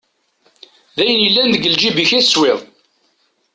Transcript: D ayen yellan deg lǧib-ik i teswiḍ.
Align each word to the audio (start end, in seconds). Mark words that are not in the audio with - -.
D 0.95 0.97
ayen 1.03 1.21
yellan 1.23 1.49
deg 1.53 1.69
lǧib-ik 1.73 2.09
i 2.19 2.21
teswiḍ. 2.23 2.59